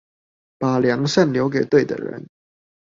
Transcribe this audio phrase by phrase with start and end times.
[0.57, 2.27] 把良善留給對的人